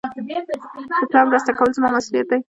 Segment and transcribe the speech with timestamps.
[0.89, 2.39] د پلار مرسته کول زما مسئولیت دئ.